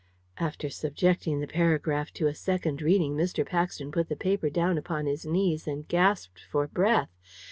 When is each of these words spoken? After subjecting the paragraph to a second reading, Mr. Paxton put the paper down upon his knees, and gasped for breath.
After 0.39 0.67
subjecting 0.71 1.41
the 1.41 1.47
paragraph 1.47 2.11
to 2.13 2.25
a 2.25 2.33
second 2.33 2.81
reading, 2.81 3.15
Mr. 3.15 3.45
Paxton 3.45 3.91
put 3.91 4.09
the 4.09 4.15
paper 4.15 4.49
down 4.49 4.79
upon 4.79 5.05
his 5.05 5.27
knees, 5.27 5.67
and 5.67 5.87
gasped 5.87 6.39
for 6.49 6.65
breath. 6.67 7.11